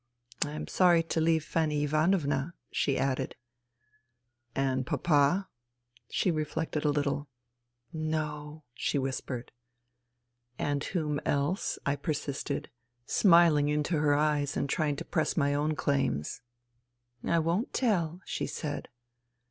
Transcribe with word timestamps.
I 0.43 0.53
am 0.53 0.67
sorry 0.67 1.03
to 1.03 1.21
leave 1.21 1.43
Fanny 1.45 1.83
Ivanovna," 1.83 2.55
she 2.71 2.97
added. 2.97 3.35
*' 3.99 4.55
And 4.65 4.83
Papa?" 4.83 5.47
She 6.09 6.31
reflected 6.31 6.83
a 6.85 6.91
httle." 6.91 7.27
No," 7.93 8.63
she 8.73 8.97
whispered. 8.97 9.51
THE 10.57 10.63
THREE 10.63 10.65
SISTERS 10.65 10.65
28 10.65 10.71
((And 10.71 10.83
whom 10.85 11.21
else?" 11.23 11.79
I 11.85 11.95
persisted, 11.95 12.71
smiling 13.05 13.69
into 13.69 13.99
her 13.99 14.15
eyes 14.15 14.57
and 14.57 14.67
trying 14.67 14.95
to 14.95 15.05
press 15.05 15.37
my 15.37 15.53
own 15.53 15.75
claims." 15.75 16.41
I 17.23 17.37
won't 17.37 17.71
tell," 17.71 18.21
she 18.25 18.47
said. 18.47 18.89